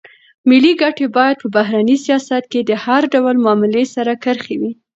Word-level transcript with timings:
ملي 0.49 0.73
ګټې 0.81 1.05
باید 1.17 1.35
په 1.43 1.47
بهرني 1.55 1.97
سیاست 2.05 2.43
کې 2.51 2.59
د 2.63 2.71
هر 2.83 3.01
ډول 3.13 3.35
معاملې 3.45 3.83
سرې 3.93 4.15
کرښې 4.23 4.55
وي. 4.61 4.71